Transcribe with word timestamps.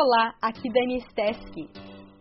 Olá, 0.00 0.32
aqui 0.40 0.70
Dani 0.72 1.00
Steski. 1.10 1.66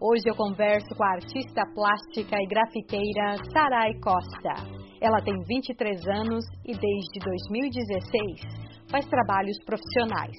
Hoje 0.00 0.22
eu 0.24 0.34
converso 0.34 0.88
com 0.96 1.04
a 1.04 1.12
artista 1.12 1.60
plástica 1.74 2.34
e 2.40 2.46
grafiteira 2.46 3.36
Sarai 3.52 3.92
Costa. 4.02 4.64
Ela 4.98 5.20
tem 5.20 5.34
23 5.46 6.08
anos 6.08 6.46
e 6.64 6.72
desde 6.72 7.20
2016 7.20 8.88
faz 8.90 9.04
trabalhos 9.04 9.58
profissionais. 9.66 10.38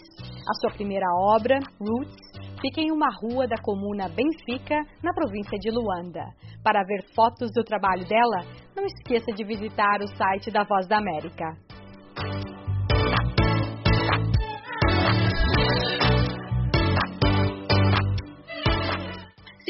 A 0.50 0.54
sua 0.62 0.72
primeira 0.72 1.06
obra, 1.36 1.60
Roots, 1.80 2.18
fica 2.60 2.82
em 2.82 2.92
uma 2.92 3.10
rua 3.22 3.48
da 3.48 3.62
comuna 3.62 4.10
Benfica, 4.10 4.82
na 5.04 5.14
província 5.14 5.60
de 5.60 5.70
Luanda. 5.70 6.26
Para 6.64 6.84
ver 6.86 7.06
fotos 7.14 7.52
do 7.54 7.64
trabalho 7.64 8.04
dela, 8.08 8.50
não 8.76 8.84
esqueça 8.84 9.32
de 9.32 9.44
visitar 9.44 10.02
o 10.02 10.08
site 10.08 10.50
da 10.50 10.64
Voz 10.64 10.88
da 10.88 10.98
América. 10.98 11.56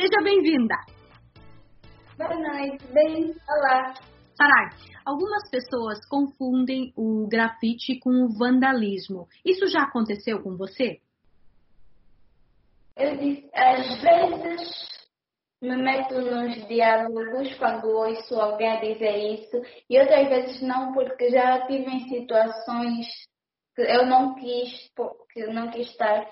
Seja 0.07 0.23
bem-vinda! 0.23 0.75
Boa 2.17 2.33
noite, 2.33 2.81
bem, 2.93 3.35
olá. 3.45 3.93
Sarai, 4.37 4.69
algumas 5.05 5.49
pessoas 5.49 5.99
confundem 6.07 6.93
o 6.95 7.27
grafite 7.27 7.99
com 7.99 8.23
o 8.23 8.29
vandalismo. 8.29 9.27
Isso 9.43 9.67
já 9.67 9.81
aconteceu 9.81 10.41
com 10.41 10.55
você? 10.55 11.01
Eu 12.95 13.17
disse, 13.17 13.49
às 13.53 14.01
vezes 14.01 14.87
me 15.61 15.75
meto 15.75 16.21
nos 16.21 16.67
diálogos 16.69 17.53
quando 17.55 17.89
ouço 17.89 18.39
alguém 18.39 18.79
dizer 18.79 19.17
isso 19.33 19.61
e 19.89 19.99
outras 19.99 20.29
vezes 20.29 20.61
não, 20.61 20.93
porque 20.93 21.31
já 21.31 21.67
tive 21.67 21.91
em 21.91 22.07
situações 22.07 23.07
que 23.75 23.81
eu 23.81 24.05
não 24.05 24.35
quis, 24.35 24.89
que 25.33 25.47
não 25.47 25.69
quis 25.69 25.89
estar, 25.89 26.25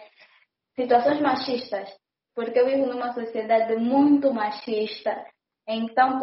situações 0.77 1.19
machistas, 1.19 1.89
porque 2.35 2.59
eu 2.59 2.65
vivo 2.65 2.85
numa 2.87 3.13
sociedade 3.13 3.77
muito 3.77 4.31
machista, 4.33 5.25
então 5.67 6.19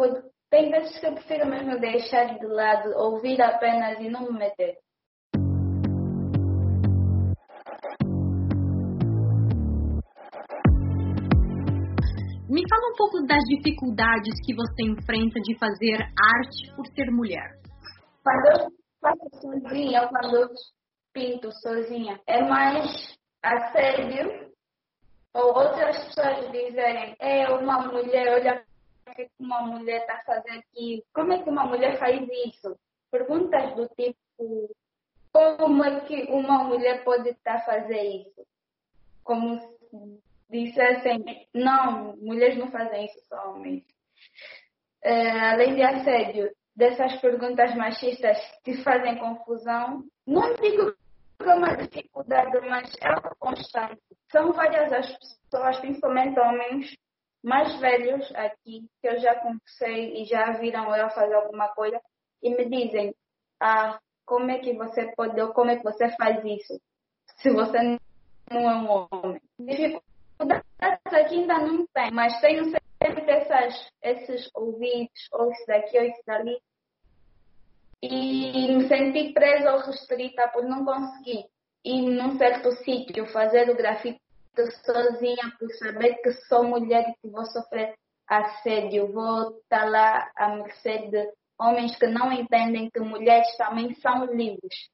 tem 0.49 0.69
vezes 0.69 0.99
que 0.99 1.07
eu 1.07 1.15
prefiro 1.15 1.47
mesmo 1.47 1.79
deixar 1.79 2.37
de 2.37 2.45
lado, 2.45 2.95
ouvir 2.95 3.41
apenas 3.41 3.99
e 3.99 4.09
não 4.09 4.31
me 4.31 4.37
meter. 4.37 4.77
Me 12.47 12.61
fala 12.69 12.91
um 12.91 12.95
pouco 12.95 13.25
das 13.25 13.43
dificuldades 13.45 14.33
que 14.45 14.53
você 14.53 14.83
enfrenta 14.83 15.39
de 15.41 15.57
fazer 15.57 15.95
arte 15.95 16.75
por 16.75 16.85
ser 16.93 17.09
mulher. 17.09 17.49
Quando 18.23 18.61
eu 18.61 18.67
faço 19.01 19.41
sozinha, 19.41 20.07
quando 20.07 20.35
eu 20.35 20.49
pinto 21.11 21.51
sozinha, 21.51 22.19
é 22.27 22.43
mais 22.47 23.17
assédio 23.41 24.42
ou 25.33 25.47
outras 25.47 25.97
pessoas 26.05 26.51
dizerem, 26.51 27.15
é 27.19 27.49
uma 27.49 27.87
mulher, 27.87 28.33
olha 28.33 28.63
o 29.07 29.11
que 29.15 29.29
uma 29.39 29.61
mulher 29.61 30.01
está 30.01 30.21
fazendo 30.25 30.59
aqui, 30.59 31.03
como 31.13 31.33
é 31.33 31.43
que 31.43 31.49
uma 31.49 31.65
mulher 31.65 31.97
faz 31.97 32.21
isso? 32.45 32.77
Perguntas 33.11 33.75
do 33.75 33.87
tipo, 33.89 34.69
como 35.31 35.83
é 35.83 36.01
que 36.01 36.23
uma 36.31 36.63
mulher 36.63 37.03
pode 37.03 37.29
estar 37.29 37.59
tá 37.59 37.65
fazendo 37.65 38.27
isso? 38.27 38.45
Como 39.23 39.59
dissessem, 40.49 41.47
não, 41.53 42.15
mulheres 42.17 42.57
não 42.57 42.69
fazem 42.71 43.05
isso, 43.05 43.19
só 43.27 43.51
homens. 43.51 43.83
Uh, 45.03 45.51
além 45.51 45.75
de 45.75 45.81
assédio, 45.81 46.51
dessas 46.75 47.19
perguntas 47.19 47.75
machistas 47.75 48.37
que 48.63 48.77
fazem 48.83 49.17
confusão, 49.17 50.03
não 50.25 50.53
digo 50.55 50.93
que 51.39 51.49
é 51.49 51.53
uma 51.55 51.75
dificuldade, 51.75 52.59
mas 52.69 52.91
é 53.01 53.09
uma 53.09 53.35
constante. 53.37 54.12
São 54.33 54.51
várias 54.51 54.91
as 54.91 55.15
pessoas, 55.15 55.79
principalmente 55.79 56.39
homens 56.39 56.97
mais 57.43 57.79
velhos 57.79 58.33
aqui, 58.35 58.89
que 58.99 59.07
eu 59.07 59.19
já 59.19 59.35
conversei 59.35 60.23
e 60.23 60.25
já 60.25 60.53
viram 60.53 60.95
eu 60.95 61.07
fazer 61.11 61.35
alguma 61.35 61.67
coisa, 61.69 62.01
e 62.41 62.49
me 62.49 62.67
dizem, 62.67 63.13
ah, 63.61 63.99
como 64.25 64.49
é 64.49 64.57
que 64.57 64.73
você 64.73 65.13
pode, 65.15 65.39
ou 65.39 65.53
como 65.53 65.69
é 65.69 65.77
que 65.77 65.83
você 65.83 66.09
faz 66.17 66.43
isso, 66.43 66.81
se 67.37 67.51
você 67.51 67.77
não 68.49 68.69
é 68.71 68.75
um 68.75 68.89
homem. 68.89 69.39
Dificuldade 69.59 70.63
aqui 71.11 71.35
ainda 71.35 71.59
não 71.59 71.85
tem, 71.93 72.09
mas 72.11 72.41
tenho 72.41 72.65
sempre 72.71 73.29
essas, 73.29 73.87
esses 74.01 74.49
ouvidos, 74.55 75.29
ou 75.31 75.51
isso 75.51 75.65
daqui, 75.67 75.99
ou 75.99 76.05
isso 76.05 76.21
dali. 76.25 76.57
E 78.01 78.75
me 78.75 78.87
senti 78.87 79.31
presa 79.31 79.75
ou 79.75 79.81
restrita 79.81 80.47
por 80.47 80.63
não 80.63 80.83
conseguir 80.83 81.45
ir 81.85 82.09
num 82.09 82.35
certo 82.37 82.71
sítio, 82.83 83.27
fazer 83.27 83.69
o 83.69 83.75
grafite 83.75 84.22
sozinha, 84.85 85.51
por 85.59 85.69
saber 85.73 86.15
que 86.21 86.31
sou 86.47 86.63
mulher 86.63 87.09
e 87.09 87.13
que 87.21 87.29
vou 87.29 87.45
sofrer 87.45 87.95
assédio. 88.27 89.11
Vou 89.11 89.57
estar 89.59 89.89
lá 89.89 90.31
à 90.35 90.55
mercê 90.55 91.09
de 91.09 91.31
homens 91.59 91.95
que 91.97 92.07
não 92.07 92.31
entendem 92.31 92.89
que 92.89 92.99
mulheres 92.99 93.55
também 93.57 93.93
são 93.95 94.25
livres. 94.25 94.93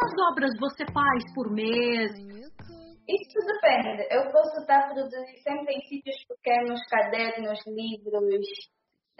quantas 0.00 0.12
obras 0.30 0.50
você 0.58 0.84
faz 0.92 1.34
por 1.34 1.50
mês? 1.50 2.12
Isso 3.08 3.38
depende. 3.46 4.06
Eu 4.10 4.30
posso 4.30 4.60
estar 4.60 4.88
produzindo 4.88 5.38
sempre 5.42 5.74
em 5.74 5.80
sítios 5.82 6.16
pequenos, 6.26 6.80
cadernos, 6.88 7.58
livros, 7.66 8.48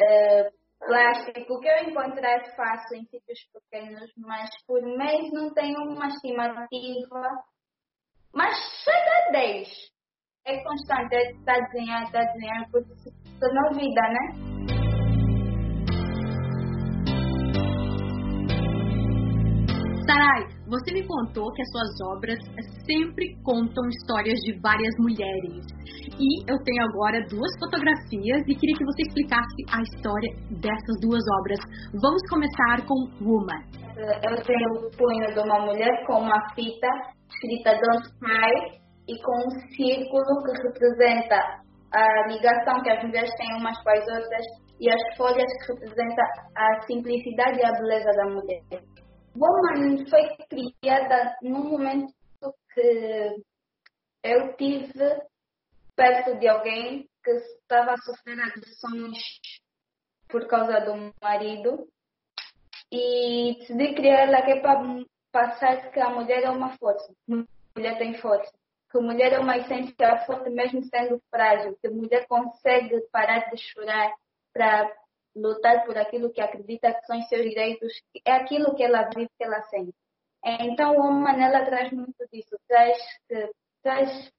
uh, 0.00 0.59
plástico. 0.80 1.60
Que 1.60 1.68
eu 1.68 1.88
encontrar 1.88 2.44
faço 2.56 2.94
em 2.94 3.04
sítios 3.04 3.38
pequenos, 3.52 4.10
mas 4.16 4.48
por 4.66 4.82
mês 4.82 5.32
não 5.32 5.52
tenho 5.52 5.78
uma 5.82 6.08
estimativa. 6.08 7.22
Mas 8.34 8.54
chega 8.84 9.28
a 9.28 9.32
10. 9.32 9.68
É 10.46 10.62
constante, 10.64 11.14
é 11.14 11.32
desenhar, 11.44 12.02
estar 12.04 12.20
a 12.20 12.32
desenhar, 12.32 12.70
porque 12.70 12.94
se 12.96 13.10
tornou 13.38 13.74
vida, 13.74 14.00
né? 14.00 14.50
Sarai, 20.06 20.48
você 20.66 20.92
me 20.92 21.06
contou 21.06 21.52
que 21.52 21.62
as 21.62 21.70
suas 21.70 22.16
obras 22.16 22.38
sempre 22.84 23.36
contam 23.44 23.86
histórias 23.88 24.40
de 24.40 24.58
várias 24.60 24.94
mulheres. 24.98 25.66
E 26.20 26.44
eu 26.44 26.58
tenho 26.64 26.84
agora 26.84 27.24
duas 27.32 27.48
fotografias 27.58 28.44
e 28.44 28.52
queria 28.52 28.76
que 28.76 28.84
você 28.84 29.02
explicasse 29.08 29.60
a 29.72 29.80
história 29.80 30.28
dessas 30.60 31.00
duas 31.00 31.24
obras. 31.40 31.60
Vamos 31.96 32.20
começar 32.28 32.84
com 32.84 33.08
Woman. 33.24 33.64
Eu 34.28 34.36
tenho 34.44 34.68
o 34.84 34.90
punho 34.92 35.32
de 35.32 35.40
uma 35.40 35.64
mulher 35.64 36.04
com 36.06 36.20
uma 36.20 36.38
fita 36.54 36.88
escrita 37.24 37.72
Don't 37.80 38.04
Cry 38.20 38.52
e 39.08 39.16
com 39.24 39.32
um 39.32 39.50
círculo 39.72 40.44
que 40.44 40.68
representa 40.68 41.36
a 41.94 42.28
ligação 42.28 42.82
que 42.82 42.90
as 42.90 43.02
mulheres 43.02 43.30
têm 43.38 43.56
umas 43.56 43.82
com 43.82 43.88
as 43.88 44.00
outras 44.00 44.46
e 44.78 44.90
as 44.90 45.16
folhas 45.16 45.48
que 45.64 45.72
representam 45.72 46.24
a 46.54 46.82
simplicidade 46.82 47.60
e 47.60 47.64
a 47.64 47.72
beleza 47.72 48.10
da 48.16 48.24
mulher. 48.26 48.60
Woman 49.34 50.04
foi 50.04 50.20
criada 50.50 51.34
no 51.42 51.64
momento 51.64 52.12
que 52.74 53.36
eu 54.22 54.54
tive 54.58 55.30
perto 56.00 56.38
de 56.38 56.48
alguém 56.48 57.06
que 57.22 57.30
estava 57.30 57.92
a 57.92 57.98
sofrer 57.98 58.40
agressões 58.40 59.18
por 60.28 60.46
causa 60.46 60.80
do 60.80 61.12
marido 61.20 61.86
e 62.90 63.56
decidi 63.58 63.94
criar 63.94 64.20
ela 64.20 64.40
que 64.40 64.52
é 64.52 64.60
para 64.60 64.82
passar 65.30 65.90
que 65.90 66.00
a 66.00 66.08
mulher 66.08 66.42
é 66.44 66.48
uma 66.48 66.74
força, 66.78 67.12
a 67.30 67.44
mulher 67.76 67.98
tem 67.98 68.14
força, 68.14 68.50
que 68.90 68.96
a 68.96 69.02
mulher 69.02 69.34
é 69.34 69.38
uma 69.38 69.58
essência 69.58 70.24
forte 70.24 70.48
mesmo 70.48 70.82
sendo 70.84 71.20
frágil, 71.30 71.76
que 71.78 71.88
a 71.88 71.90
mulher 71.90 72.26
consegue 72.26 72.98
parar 73.12 73.50
de 73.50 73.58
chorar 73.58 74.10
para 74.54 74.90
lutar 75.36 75.84
por 75.84 75.98
aquilo 75.98 76.32
que 76.32 76.40
acredita 76.40 76.94
que 76.94 77.04
são 77.04 77.20
seus 77.24 77.42
direitos, 77.42 77.92
é 78.24 78.32
aquilo 78.32 78.74
que 78.74 78.82
ela 78.82 79.02
vive, 79.14 79.28
que 79.36 79.44
ela 79.44 79.60
sente. 79.64 79.94
Então, 80.42 80.96
o 80.96 81.00
homem, 81.00 81.44
ela 81.44 81.66
traz 81.66 81.92
muito 81.92 82.26
disso, 82.32 82.56
traz, 82.66 82.96
traz 83.82 84.32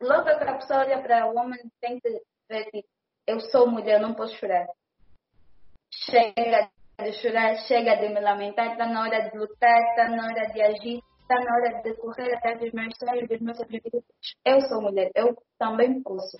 logo 0.00 0.24
que 0.24 0.44
a 0.44 0.54
pessoa 0.54 0.80
olha 0.80 1.02
para 1.02 1.26
o 1.26 1.36
homem, 1.36 1.58
tem 1.80 2.00
que 2.00 2.22
ver, 2.48 2.64
tipo, 2.70 2.88
eu 3.26 3.40
sou 3.40 3.70
mulher, 3.70 4.00
não 4.00 4.14
posso 4.14 4.36
chorar. 4.36 4.66
Chega 5.90 6.70
de 6.98 7.12
chorar, 7.12 7.56
chega 7.66 7.96
de 7.96 8.08
me 8.08 8.20
lamentar, 8.20 8.72
está 8.72 8.86
na 8.86 9.02
hora 9.02 9.30
de 9.30 9.36
lutar, 9.36 9.80
está 9.90 10.08
na 10.08 10.24
hora 10.24 10.52
de 10.52 10.62
agir, 10.62 11.00
está 11.20 11.36
na 11.36 11.54
hora 11.54 11.82
de 11.82 11.94
correr 11.94 12.34
atrás 12.34 12.58
dos 12.60 12.72
meus 12.72 12.94
sonhos, 12.98 13.28
dos 13.28 13.40
meus 13.40 13.60
objetivos. 13.60 14.04
Eu 14.44 14.60
sou 14.62 14.82
mulher, 14.82 15.10
eu 15.14 15.34
também 15.58 16.02
posso. 16.02 16.36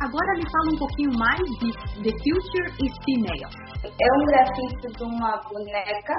Agora 0.00 0.34
me 0.34 0.50
fala 0.50 0.72
um 0.72 0.78
pouquinho 0.78 1.10
mais 1.18 1.40
de 1.58 1.72
The 2.02 2.12
Future 2.22 2.68
is 2.84 2.94
Female. 3.04 3.50
É 3.84 4.08
um 4.18 4.26
grafite 4.26 4.96
de 4.96 5.02
uma 5.02 5.36
boneca, 5.48 6.14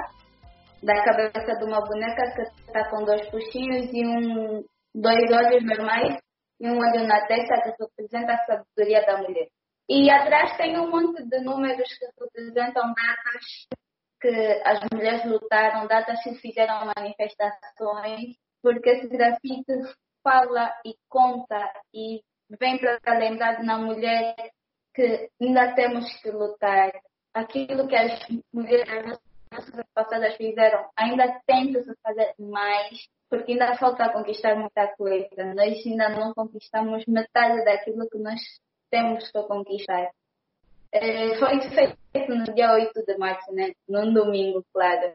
da 0.82 1.02
cabeça 1.04 1.56
de 1.56 1.64
uma 1.64 1.80
boneca 1.80 2.32
que 2.34 2.42
está 2.42 2.88
com 2.90 3.04
dois 3.04 3.28
puxinhos 3.30 3.90
e 3.92 4.06
um, 4.06 4.64
dois 4.94 5.30
olhos 5.30 5.64
normais 5.64 6.18
e 6.60 6.68
um 6.68 6.78
olho 6.78 7.06
na 7.06 7.26
testa 7.26 7.62
que 7.62 7.82
representa 7.82 8.32
a 8.32 8.46
sabedoria 8.46 9.04
da 9.06 9.18
mulher. 9.18 9.48
E 9.88 10.10
atrás 10.10 10.56
tem 10.56 10.78
um 10.78 10.90
monte 10.90 11.24
de 11.24 11.40
números 11.40 11.88
que 11.98 12.06
representam 12.20 12.92
datas 12.94 13.66
que 14.20 14.62
as 14.64 14.80
mulheres 14.92 15.24
lutaram, 15.24 15.86
datas 15.86 16.22
que 16.22 16.34
fizeram 16.36 16.92
manifestações, 16.96 18.36
porque 18.62 18.90
esse 18.90 19.08
grafite 19.08 19.72
fala 20.22 20.72
e 20.84 20.94
conta 21.08 21.72
e 21.94 22.20
vem 22.58 22.78
para 22.78 23.18
lembrar 23.18 23.62
na 23.62 23.78
mulher 23.78 24.34
que 24.94 25.30
ainda 25.40 25.74
temos 25.74 26.04
que 26.20 26.30
lutar. 26.30 26.90
Aquilo 27.32 27.86
que 27.86 27.94
as 27.94 28.26
mulheres 28.52 29.18
passadas 29.94 30.36
fizeram, 30.36 30.88
ainda 30.96 31.40
tem 31.46 31.72
que 31.72 31.82
se 31.82 31.94
fazer 32.02 32.32
mais, 32.38 33.08
porque 33.28 33.52
ainda 33.52 33.76
falta 33.76 34.12
conquistar 34.12 34.56
muita 34.56 34.88
coisa. 34.96 35.54
Nós 35.54 35.84
ainda 35.86 36.08
não 36.10 36.32
conquistamos 36.34 37.04
metade 37.06 37.64
daquilo 37.64 38.08
que 38.08 38.18
nós 38.18 38.40
temos 38.90 39.30
que 39.30 39.42
conquistar. 39.42 40.10
É, 40.92 41.36
foi 41.38 41.60
feito 41.60 42.34
no 42.34 42.44
dia 42.54 42.72
8 42.72 43.04
de 43.04 43.18
março, 43.18 43.52
né? 43.52 43.72
num 43.88 44.12
domingo, 44.12 44.64
claro. 44.72 45.14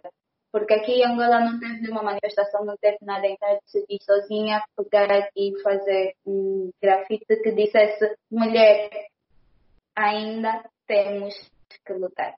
Porque 0.52 0.76
aqui 0.76 0.92
em 0.92 1.06
Angola 1.06 1.40
não 1.40 1.60
teve 1.60 1.82
nenhuma 1.82 2.04
manifestação, 2.04 2.64
não 2.64 2.78
teve 2.78 3.00
nada, 3.02 3.26
então 3.26 3.50
eu 3.50 3.60
decidi 3.64 3.98
sozinha 4.04 4.64
pegar 4.78 5.30
e 5.36 5.52
fazer 5.64 6.14
um 6.28 6.70
grafite 6.80 7.26
que 7.42 7.52
dissesse 7.54 8.16
mulher, 8.30 8.92
ainda 9.96 10.64
temos 10.86 11.34
que 11.84 11.94
lutar. 11.94 12.36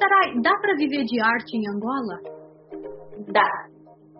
Sarai, 0.00 0.40
dá 0.42 0.56
para 0.60 0.76
viver 0.76 1.04
de 1.04 1.20
arte 1.20 1.56
em 1.56 1.68
Angola? 1.68 2.16
Dá. 3.28 3.50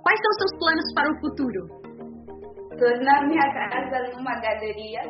Quais 0.03 0.21
são 0.21 0.33
seus 0.39 0.59
planos 0.59 0.95
para 0.95 1.11
o 1.11 1.21
futuro? 1.21 1.81
tornar 2.81 3.29
minha 3.29 3.47
casa 3.53 4.17
numa 4.17 4.35
galeria. 4.41 5.03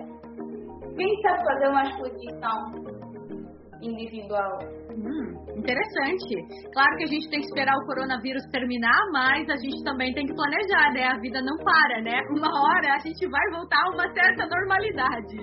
Quem 0.96 1.22
sabe 1.22 1.44
fazer 1.44 1.69
uma 1.69 1.82
exposição 1.84 3.00
individual. 3.81 4.58
Hum, 4.90 5.56
interessante. 5.56 6.34
Claro 6.75 6.96
que 6.99 7.05
a 7.05 7.06
gente 7.06 7.31
tem 7.31 7.40
que 7.40 7.46
esperar 7.46 7.75
o 7.76 7.87
coronavírus 7.87 8.43
terminar, 8.52 9.00
mas 9.12 9.49
a 9.49 9.56
gente 9.56 9.82
também 9.84 10.12
tem 10.12 10.26
que 10.26 10.34
planejar, 10.34 10.93
né? 10.93 11.05
A 11.05 11.19
vida 11.20 11.40
não 11.40 11.56
para, 11.64 12.02
né? 12.02 12.20
Uma 12.37 12.50
hora 12.50 12.94
a 12.94 12.99
gente 12.99 13.26
vai 13.31 13.50
voltar 13.52 13.81
a 13.87 13.90
uma 13.94 14.12
certa 14.12 14.46
normalidade. 14.46 15.38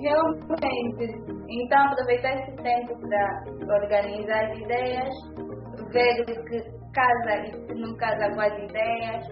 Realmente. 0.00 1.40
Então, 1.48 1.86
aproveitar 1.86 2.34
esse 2.40 2.56
tempo 2.62 2.98
para 3.00 3.74
organizar 3.74 4.50
as 4.50 4.58
ideias, 4.58 5.08
ver 5.92 6.20
o 6.22 6.44
que 6.44 6.62
casa 6.92 7.36
e 7.46 7.56
o 7.56 7.66
que 7.66 7.74
não 7.74 7.96
casa 7.96 8.34
com 8.34 8.40
as 8.40 8.58
ideias. 8.58 9.26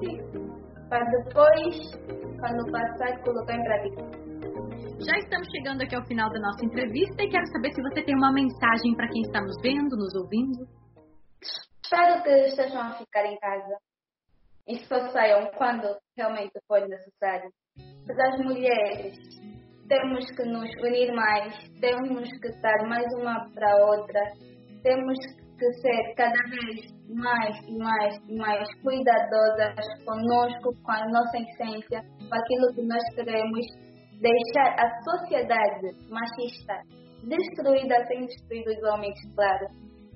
Sim 0.00 0.44
para 0.94 1.04
depois, 1.10 1.74
quando 2.38 2.70
passar, 2.70 3.20
colocar 3.24 3.54
em 3.54 3.64
prática. 3.64 4.02
Já 5.04 5.18
estamos 5.18 5.48
chegando 5.50 5.82
aqui 5.82 5.96
ao 5.96 6.06
final 6.06 6.30
da 6.30 6.38
nossa 6.38 6.64
entrevista 6.64 7.22
e 7.22 7.28
quero 7.28 7.46
saber 7.48 7.72
se 7.72 7.82
você 7.82 8.02
tem 8.04 8.14
uma 8.14 8.32
mensagem 8.32 8.94
para 8.94 9.08
quem 9.08 9.22
está 9.22 9.40
nos 9.40 9.60
vendo, 9.60 9.96
nos 9.96 10.14
ouvindo. 10.14 10.66
Espero 11.82 12.22
que 12.22 12.30
estejam 12.46 12.80
a 12.80 12.92
ficar 12.92 13.26
em 13.26 13.36
casa 13.38 13.76
e 14.68 14.78
só 14.86 15.10
saiam 15.10 15.50
quando 15.56 15.96
realmente 16.16 16.52
for 16.68 16.80
necessário. 16.88 17.50
Para 18.06 18.28
as 18.28 18.38
mulheres, 18.44 19.18
temos 19.88 20.24
que 20.36 20.44
nos 20.44 20.70
unir 20.82 21.12
mais, 21.12 21.54
temos 21.80 22.28
que 22.40 22.48
estar 22.48 22.88
mais 22.88 23.06
uma 23.14 23.48
para 23.54 23.70
a 23.70 23.86
outra, 23.86 24.20
temos 24.82 25.18
que 25.58 25.72
ser 25.80 26.14
cada 26.16 26.42
vez 26.50 26.94
mais 27.08 27.56
e 27.68 27.78
mais 27.78 28.16
e 28.28 28.36
mais 28.36 28.68
cuidadosas 28.82 30.04
conosco, 30.04 30.74
com 30.82 30.92
a 30.92 31.06
nossa 31.08 31.38
essência, 31.38 32.00
com 32.28 32.34
aquilo 32.34 32.74
que 32.74 32.82
nós 32.82 33.02
queremos, 33.14 33.66
deixar 34.20 34.74
a 34.78 35.02
sociedade 35.02 35.92
machista 36.08 36.80
destruída 37.22 38.04
sem 38.06 38.26
destruir 38.26 38.64
os 38.66 38.92
homens, 38.92 39.14
claro, 39.34 39.66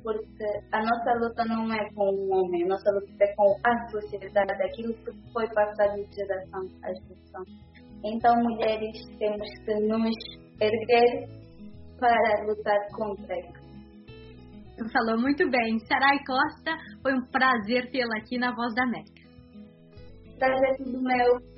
porque 0.03 0.45
a 0.73 0.83
nossa 0.83 1.13
luta 1.21 1.45
não 1.45 1.73
é 1.73 1.91
com 1.95 2.11
o 2.11 2.31
homem, 2.31 2.65
a 2.65 2.69
nossa 2.69 2.91
luta 2.93 3.13
é 3.21 3.35
com 3.35 3.57
a 3.65 3.89
sociedade, 3.91 4.63
aquilo 4.63 4.95
que 4.95 5.33
foi 5.33 5.47
passado 5.55 5.97
de 5.97 6.15
geração 6.15 6.63
a 6.83 6.93
geração. 6.93 7.68
Então, 8.05 8.35
mulheres, 8.43 8.97
temos 9.19 9.49
que 9.65 9.75
nos 9.87 10.15
erguer 10.61 11.29
para 11.99 12.45
lutar 12.47 12.79
contra 12.95 13.39
isso. 13.39 13.69
Falou 14.93 15.21
muito 15.21 15.49
bem. 15.51 15.79
Sarai 15.81 16.19
Costa, 16.25 16.77
foi 17.03 17.15
um 17.15 17.27
prazer 17.27 17.91
tê-la 17.91 18.17
aqui 18.19 18.39
na 18.39 18.55
Voz 18.55 18.75
da 18.75 18.85
América. 18.85 19.23
Prazer 20.39 20.77
tudo 20.79 21.03
meu. 21.03 21.58